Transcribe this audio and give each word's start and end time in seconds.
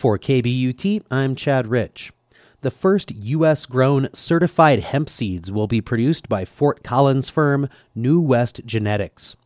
For 0.00 0.18
KBUT, 0.18 1.02
I'm 1.10 1.36
Chad 1.36 1.66
Rich. 1.66 2.10
The 2.62 2.70
first 2.70 3.14
U.S. 3.14 3.66
grown 3.66 4.08
certified 4.14 4.80
hemp 4.80 5.10
seeds 5.10 5.52
will 5.52 5.66
be 5.66 5.82
produced 5.82 6.26
by 6.26 6.46
Fort 6.46 6.82
Collins 6.82 7.28
firm 7.28 7.68
New 7.94 8.18
West 8.18 8.62
Genetics. 8.64 9.36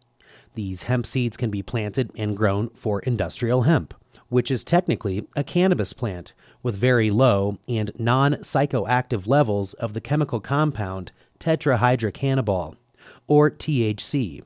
These 0.54 0.84
hemp 0.84 1.06
seeds 1.06 1.36
can 1.36 1.50
be 1.50 1.60
planted 1.60 2.12
and 2.14 2.36
grown 2.36 2.68
for 2.68 3.00
industrial 3.00 3.62
hemp, 3.62 3.94
which 4.28 4.48
is 4.48 4.62
technically 4.62 5.26
a 5.34 5.42
cannabis 5.42 5.92
plant 5.92 6.32
with 6.62 6.76
very 6.76 7.10
low 7.10 7.58
and 7.66 7.90
non 7.98 8.34
psychoactive 8.34 9.26
levels 9.26 9.74
of 9.74 9.92
the 9.92 10.00
chemical 10.00 10.38
compound 10.38 11.10
tetrahydrocannabinol, 11.40 12.76
or 13.26 13.50
THC. 13.50 14.44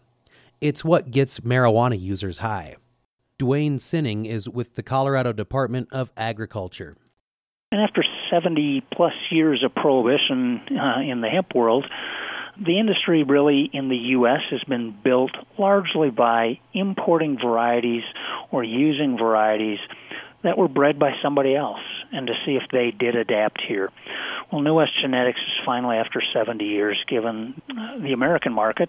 It's 0.62 0.82
what 0.82 1.11
gets 1.11 1.40
marijuana 1.40 2.00
users 2.00 2.38
high. 2.38 2.77
Duane 3.39 3.79
Sinning 3.79 4.27
is 4.27 4.48
with 4.48 4.75
the 4.75 4.82
Colorado 4.82 5.32
Department 5.32 5.89
of 5.93 6.11
Agriculture. 6.16 6.96
And 7.71 7.80
after 7.80 8.03
70 8.32 8.82
plus 8.93 9.13
years 9.30 9.63
of 9.64 9.72
prohibition 9.75 10.61
uh, 10.71 11.00
in 11.00 11.21
the 11.21 11.29
hemp 11.29 11.54
world, 11.54 11.86
the 12.57 12.80
industry 12.80 13.22
really 13.22 13.71
in 13.72 13.89
the 13.89 13.96
U.S. 13.96 14.40
has 14.50 14.64
been 14.64 14.93
built 15.04 15.30
largely 15.57 16.11
by 16.11 16.58
importing 16.75 17.39
varieties 17.40 18.03
or 18.50 18.64
using 18.64 19.16
varieties 19.16 19.79
that 20.43 20.58
were 20.58 20.68
bred 20.68 20.99
by 20.99 21.13
somebody 21.22 21.55
else 21.55 21.79
and 22.13 22.27
to 22.27 22.32
see 22.44 22.58
if 22.61 22.64
they 22.72 22.91
did 22.91 23.14
adapt 23.14 23.61
here. 23.68 23.91
Well, 24.51 24.63
New 24.63 24.75
West 24.75 24.93
Genetics 25.01 25.39
is 25.39 25.65
finally, 25.67 25.97
after 25.97 26.23
70 26.35 26.65
years, 26.65 26.99
given 27.09 27.61
uh, 27.71 27.99
the 27.99 28.13
American 28.13 28.53
market 28.53 28.89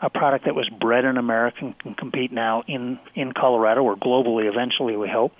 a 0.00 0.10
product 0.10 0.44
that 0.44 0.54
was 0.54 0.68
bred 0.68 1.04
in 1.04 1.16
America 1.16 1.58
and 1.60 1.78
can 1.78 1.94
compete 1.94 2.32
now 2.32 2.62
in, 2.66 2.98
in 3.14 3.32
Colorado 3.32 3.82
or 3.82 3.96
globally 3.96 4.48
eventually, 4.48 4.96
we 4.96 5.08
hope, 5.08 5.32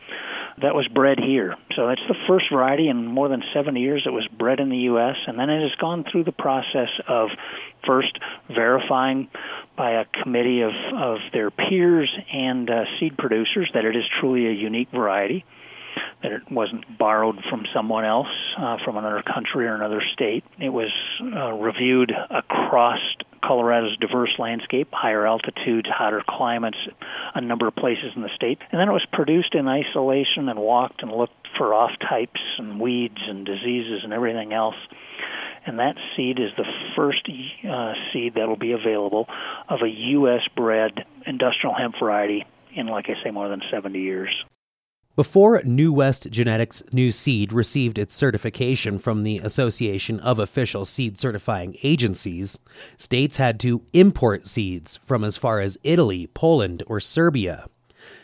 that 0.60 0.74
was 0.74 0.86
bred 0.88 1.18
here. 1.18 1.56
So 1.76 1.88
it's 1.88 2.02
the 2.08 2.16
first 2.28 2.46
variety 2.52 2.88
in 2.88 3.06
more 3.06 3.28
than 3.28 3.42
70 3.54 3.80
years 3.80 4.02
that 4.04 4.12
was 4.12 4.26
bred 4.26 4.60
in 4.60 4.68
the 4.68 4.76
U.S., 4.76 5.16
and 5.26 5.38
then 5.38 5.48
it 5.48 5.62
has 5.62 5.74
gone 5.80 6.04
through 6.10 6.24
the 6.24 6.32
process 6.32 6.88
of 7.08 7.28
first 7.86 8.18
verifying 8.48 9.28
by 9.76 9.92
a 9.92 10.04
committee 10.22 10.62
of, 10.62 10.72
of 10.94 11.18
their 11.32 11.50
peers 11.50 12.10
and 12.32 12.68
uh, 12.68 12.84
seed 12.98 13.16
producers 13.16 13.70
that 13.74 13.84
it 13.84 13.96
is 13.96 14.04
truly 14.20 14.46
a 14.46 14.52
unique 14.52 14.90
variety 14.90 15.44
that 16.22 16.32
it 16.32 16.50
wasn't 16.50 16.84
borrowed 16.98 17.38
from 17.48 17.64
someone 17.74 18.04
else, 18.04 18.28
uh, 18.58 18.76
from 18.84 18.96
another 18.96 19.22
country 19.22 19.66
or 19.66 19.74
another 19.74 20.02
state. 20.12 20.44
It 20.58 20.68
was 20.68 20.90
uh, 21.22 21.52
reviewed 21.52 22.12
across 22.30 22.98
Colorado's 23.42 23.96
diverse 23.96 24.34
landscape, 24.38 24.88
higher 24.92 25.26
altitudes, 25.26 25.88
hotter 25.88 26.22
climates, 26.28 26.76
a 27.34 27.40
number 27.40 27.66
of 27.66 27.74
places 27.74 28.12
in 28.14 28.22
the 28.22 28.28
state. 28.34 28.58
And 28.70 28.80
then 28.80 28.88
it 28.88 28.92
was 28.92 29.06
produced 29.12 29.54
in 29.54 29.66
isolation 29.66 30.48
and 30.48 30.58
walked 30.58 31.02
and 31.02 31.10
looked 31.10 31.32
for 31.56 31.72
off 31.74 31.92
types 32.08 32.40
and 32.58 32.80
weeds 32.80 33.18
and 33.26 33.46
diseases 33.46 34.00
and 34.04 34.12
everything 34.12 34.52
else. 34.52 34.76
And 35.66 35.78
that 35.78 35.96
seed 36.16 36.38
is 36.38 36.50
the 36.56 36.64
first 36.96 37.28
uh, 37.28 37.92
seed 38.12 38.34
that 38.34 38.48
will 38.48 38.56
be 38.56 38.72
available 38.72 39.26
of 39.68 39.80
a 39.82 39.88
U.S. 39.88 40.40
bred 40.56 41.04
industrial 41.26 41.74
hemp 41.74 41.94
variety 42.00 42.46
in, 42.74 42.86
like 42.86 43.06
I 43.08 43.22
say, 43.22 43.30
more 43.30 43.48
than 43.48 43.62
70 43.70 43.98
years. 43.98 44.44
Before 45.20 45.60
New 45.64 45.92
West 45.92 46.30
Genetics 46.30 46.82
New 46.92 47.10
Seed 47.10 47.52
received 47.52 47.98
its 47.98 48.14
certification 48.14 48.98
from 48.98 49.22
the 49.22 49.36
Association 49.36 50.18
of 50.20 50.38
Official 50.38 50.86
Seed 50.86 51.18
Certifying 51.18 51.76
Agencies, 51.82 52.58
states 52.96 53.36
had 53.36 53.60
to 53.60 53.82
import 53.92 54.46
seeds 54.46 54.98
from 55.02 55.22
as 55.22 55.36
far 55.36 55.60
as 55.60 55.76
Italy, 55.84 56.26
Poland, 56.28 56.82
or 56.86 57.00
Serbia. 57.00 57.66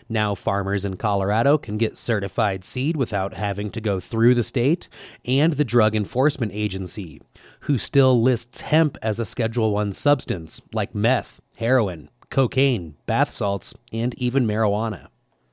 Now, 0.08 0.34
farmers 0.34 0.86
in 0.86 0.96
Colorado 0.96 1.58
can 1.58 1.76
get 1.76 1.98
certified 1.98 2.64
seed 2.64 2.96
without 2.96 3.34
having 3.34 3.70
to 3.72 3.80
go 3.82 4.00
through 4.00 4.34
the 4.34 4.42
state 4.42 4.88
and 5.26 5.52
the 5.52 5.66
Drug 5.66 5.94
Enforcement 5.94 6.52
Agency, 6.54 7.20
who 7.60 7.76
still 7.76 8.22
lists 8.22 8.62
hemp 8.62 8.96
as 9.02 9.20
a 9.20 9.26
Schedule 9.26 9.70
1 9.70 9.92
substance 9.92 10.62
like 10.72 10.94
meth, 10.94 11.42
heroin, 11.58 12.08
cocaine, 12.30 12.96
bath 13.04 13.32
salts, 13.32 13.74
and 13.92 14.14
even 14.14 14.46
marijuana 14.46 15.08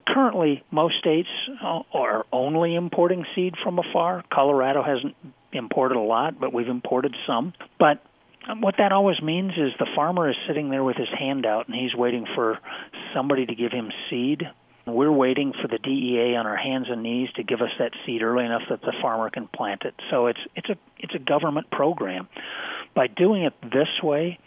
currently 0.05 0.63
most 0.71 0.95
states 0.99 1.29
uh, 1.63 1.81
are 1.93 2.25
only 2.31 2.75
importing 2.75 3.25
seed 3.35 3.55
from 3.63 3.79
afar. 3.79 4.23
Colorado 4.31 4.83
hasn't 4.83 5.15
imported 5.51 5.95
a 5.97 6.01
lot, 6.01 6.39
but 6.39 6.53
we've 6.53 6.67
imported 6.67 7.15
some. 7.27 7.53
But 7.79 8.03
what 8.59 8.75
that 8.77 8.91
always 8.91 9.21
means 9.21 9.51
is 9.53 9.71
the 9.79 9.87
farmer 9.95 10.29
is 10.29 10.35
sitting 10.47 10.69
there 10.69 10.83
with 10.83 10.97
his 10.97 11.07
hand 11.17 11.45
out 11.45 11.67
and 11.67 11.75
he's 11.75 11.95
waiting 11.95 12.25
for 12.35 12.59
somebody 13.13 13.45
to 13.45 13.55
give 13.55 13.71
him 13.71 13.91
seed. 14.09 14.43
We're 14.85 15.11
waiting 15.11 15.53
for 15.61 15.69
the 15.69 15.77
DEA 15.77 16.35
on 16.35 16.45
our 16.45 16.57
hands 16.57 16.87
and 16.89 17.03
knees 17.03 17.29
to 17.37 17.43
give 17.43 17.61
us 17.61 17.69
that 17.79 17.91
seed 18.05 18.21
early 18.21 18.43
enough 18.45 18.63
that 18.69 18.81
the 18.81 18.93
farmer 19.01 19.29
can 19.29 19.47
plant 19.47 19.83
it. 19.85 19.93
So 20.11 20.27
it's 20.27 20.39
it's 20.55 20.69
a 20.69 20.75
it's 20.99 21.15
a 21.15 21.19
government 21.19 21.71
program. 21.71 22.27
By 22.93 23.07
doing 23.07 23.43
it 23.43 23.53
this 23.61 23.87
way, 24.03 24.39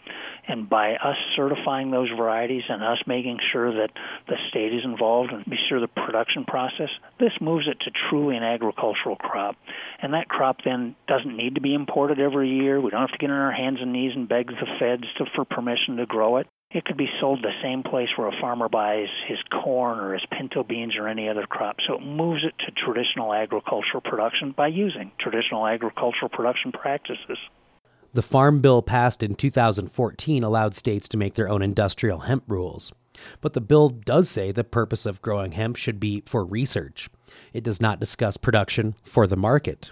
and 0.47 0.69
by 0.69 0.93
us 0.93 1.17
certifying 1.35 1.91
those 1.91 2.09
varieties 2.15 2.63
and 2.69 2.83
us 2.83 2.99
making 3.05 3.37
sure 3.51 3.71
that 3.73 3.91
the 4.27 4.35
state 4.49 4.73
is 4.73 4.83
involved 4.83 5.31
and 5.31 5.45
be 5.45 5.57
sure 5.67 5.79
the 5.79 5.87
production 5.87 6.45
process, 6.45 6.89
this 7.19 7.33
moves 7.41 7.67
it 7.67 7.79
to 7.81 7.91
truly 8.09 8.37
an 8.37 8.43
agricultural 8.43 9.17
crop. 9.17 9.55
And 10.01 10.13
that 10.13 10.29
crop 10.29 10.57
then 10.63 10.95
doesn't 11.07 11.35
need 11.35 11.55
to 11.55 11.61
be 11.61 11.73
imported 11.73 12.19
every 12.19 12.49
year. 12.49 12.79
We 12.79 12.91
don't 12.91 13.01
have 13.01 13.11
to 13.11 13.17
get 13.17 13.29
on 13.29 13.35
our 13.37 13.51
hands 13.51 13.79
and 13.81 13.91
knees 13.91 14.13
and 14.15 14.29
beg 14.29 14.47
the 14.47 14.67
feds 14.79 15.03
to, 15.17 15.25
for 15.35 15.45
permission 15.45 15.97
to 15.97 16.05
grow 16.05 16.37
it. 16.37 16.47
It 16.69 16.83
could 16.83 16.97
be 16.97 17.07
sold 17.21 17.41
the 17.41 17.51
same 17.63 17.81
place 17.81 18.09
where 18.17 18.27
a 18.27 18.41
farmer 18.41 18.67
buys 18.67 19.07
his 19.27 19.37
corn 19.63 19.99
or 19.99 20.13
his 20.13 20.25
pinto 20.37 20.63
beans 20.63 20.95
or 20.97 21.07
any 21.07 21.29
other 21.29 21.45
crop. 21.47 21.77
So 21.87 21.95
it 21.95 22.01
moves 22.01 22.43
it 22.43 22.53
to 22.65 22.71
traditional 22.71 23.33
agricultural 23.33 24.01
production 24.01 24.51
by 24.51 24.67
using 24.67 25.11
traditional 25.17 25.65
agricultural 25.65 26.29
production 26.29 26.73
practices. 26.73 27.37
The 28.13 28.21
Farm 28.21 28.61
Bill 28.61 28.81
passed 28.81 29.21
in 29.21 29.35
2014 29.35 30.43
allowed 30.43 30.73
states 30.75 31.07
to 31.09 31.17
make 31.17 31.35
their 31.35 31.49
own 31.49 31.61
industrial 31.61 32.19
hemp 32.19 32.43
rules. 32.47 32.91
But 33.41 33.53
the 33.53 33.61
bill 33.61 33.89
does 33.89 34.29
say 34.29 34.51
the 34.51 34.63
purpose 34.63 35.05
of 35.05 35.21
growing 35.21 35.53
hemp 35.53 35.75
should 35.75 35.99
be 35.99 36.21
for 36.25 36.45
research. 36.45 37.09
It 37.53 37.63
does 37.63 37.81
not 37.81 37.99
discuss 37.99 38.37
production 38.37 38.95
for 39.03 39.27
the 39.27 39.35
market. 39.35 39.91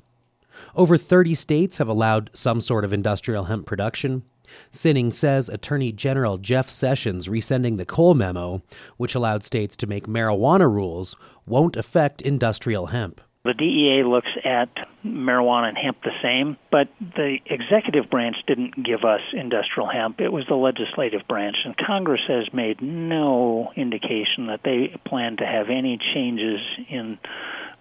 Over 0.75 0.97
30 0.97 1.35
states 1.35 1.77
have 1.77 1.87
allowed 1.87 2.29
some 2.33 2.61
sort 2.61 2.85
of 2.85 2.93
industrial 2.93 3.45
hemp 3.45 3.65
production. 3.65 4.23
Sinning 4.69 5.11
says 5.11 5.49
Attorney 5.49 5.91
General 5.91 6.37
Jeff 6.37 6.69
Sessions 6.69 7.27
rescinding 7.27 7.77
the 7.77 7.85
Cole 7.85 8.13
memo, 8.13 8.61
which 8.97 9.15
allowed 9.15 9.43
states 9.43 9.75
to 9.77 9.87
make 9.87 10.07
marijuana 10.07 10.71
rules, 10.71 11.15
won't 11.45 11.75
affect 11.75 12.21
industrial 12.21 12.87
hemp. 12.87 13.21
The 13.45 13.53
DEA 13.53 14.03
looks 14.03 14.31
at 14.43 14.69
marijuana 15.05 15.69
and 15.69 15.77
hemp 15.77 16.01
the 16.01 16.09
same, 16.23 16.57
but 16.71 16.87
the 16.99 17.37
executive 17.45 18.09
branch 18.09 18.37
didn't 18.47 18.83
give 18.83 19.05
us 19.05 19.21
industrial 19.33 19.87
hemp. 19.87 20.19
It 20.19 20.33
was 20.33 20.45
the 20.49 20.55
legislative 20.55 21.27
branch, 21.27 21.57
and 21.63 21.77
Congress 21.77 22.21
has 22.27 22.51
made 22.51 22.81
no 22.81 23.71
indication 23.75 24.47
that 24.47 24.61
they 24.63 24.99
plan 25.05 25.37
to 25.37 25.45
have 25.45 25.69
any 25.69 25.99
changes 26.15 26.59
in 26.89 27.19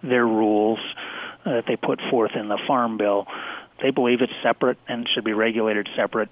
their 0.03 0.23
rules 0.23 0.77
uh, 1.43 1.53
that 1.53 1.63
they 1.67 1.77
put 1.77 1.99
forth 2.11 2.35
in 2.35 2.47
the 2.47 2.59
Farm 2.67 2.97
Bill. 2.97 3.25
They 3.81 3.89
believe 3.89 4.21
it's 4.21 4.33
separate 4.43 4.77
and 4.87 5.07
should 5.15 5.23
be 5.23 5.33
regulated 5.33 5.89
separate. 5.95 6.29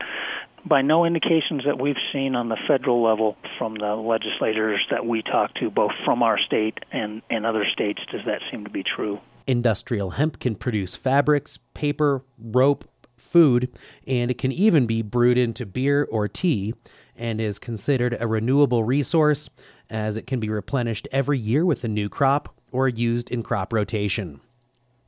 By 0.65 0.81
no 0.81 1.03
indications 1.03 1.63
that 1.65 1.79
we've 1.79 1.97
seen 2.13 2.35
on 2.35 2.47
the 2.47 2.57
federal 2.67 3.03
level 3.03 3.35
from 3.57 3.75
the 3.75 3.95
legislators 3.95 4.79
that 4.91 5.05
we 5.05 5.21
talk 5.21 5.53
to, 5.55 5.69
both 5.69 5.91
from 6.05 6.23
our 6.23 6.39
state 6.39 6.77
and, 6.91 7.21
and 7.29 7.45
other 7.45 7.65
states, 7.71 7.99
does 8.11 8.21
that 8.25 8.39
seem 8.49 8.63
to 8.63 8.69
be 8.69 8.83
true. 8.83 9.19
Industrial 9.45 10.11
hemp 10.11 10.39
can 10.39 10.55
produce 10.55 10.95
fabrics, 10.95 11.59
paper, 11.73 12.23
rope, 12.37 12.85
food, 13.17 13.69
and 14.07 14.31
it 14.31 14.37
can 14.37 14.53
even 14.53 14.85
be 14.85 15.01
brewed 15.01 15.37
into 15.37 15.65
beer 15.65 16.07
or 16.09 16.29
tea 16.29 16.73
and 17.15 17.41
is 17.41 17.59
considered 17.59 18.15
a 18.19 18.27
renewable 18.27 18.85
resource 18.85 19.49
as 19.89 20.15
it 20.15 20.25
can 20.25 20.39
be 20.39 20.49
replenished 20.49 21.07
every 21.11 21.37
year 21.37 21.65
with 21.65 21.83
a 21.83 21.89
new 21.89 22.07
crop 22.07 22.55
or 22.71 22.87
used 22.87 23.29
in 23.29 23.43
crop 23.43 23.73
rotation. 23.73 24.39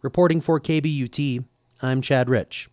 Reporting 0.02 0.42
for 0.42 0.60
KBUT, 0.60 1.46
I'm 1.81 2.02
Chad 2.02 2.30
Rich. 2.30 2.69